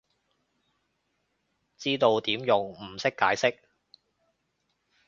[1.77, 3.55] 知道點用，唔識解釋